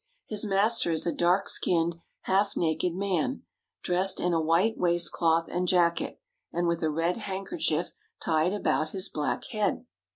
[0.25, 3.43] His master is a dark skinned, half naked man,
[3.83, 6.19] dressed in a white waistcloth and jacket,
[6.51, 9.85] and with a red handkerchief tied about his black head.